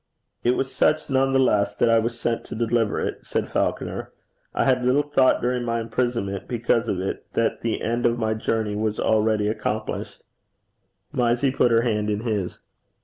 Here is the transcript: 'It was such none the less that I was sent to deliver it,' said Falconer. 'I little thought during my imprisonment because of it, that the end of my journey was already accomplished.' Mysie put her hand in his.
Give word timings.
'It 0.43 0.57
was 0.57 0.73
such 0.73 1.11
none 1.11 1.31
the 1.31 1.37
less 1.37 1.75
that 1.75 1.87
I 1.87 1.99
was 1.99 2.19
sent 2.19 2.43
to 2.45 2.55
deliver 2.55 2.99
it,' 2.99 3.23
said 3.23 3.47
Falconer. 3.47 4.11
'I 4.55 4.81
little 4.81 5.03
thought 5.03 5.43
during 5.43 5.63
my 5.63 5.79
imprisonment 5.79 6.47
because 6.47 6.87
of 6.87 6.99
it, 6.99 7.27
that 7.33 7.61
the 7.61 7.83
end 7.83 8.07
of 8.07 8.17
my 8.17 8.33
journey 8.33 8.75
was 8.75 8.99
already 8.99 9.47
accomplished.' 9.47 10.23
Mysie 11.13 11.51
put 11.51 11.69
her 11.69 11.81
hand 11.81 12.09
in 12.09 12.21
his. 12.21 12.57